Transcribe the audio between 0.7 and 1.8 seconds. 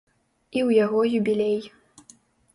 яго юбілей.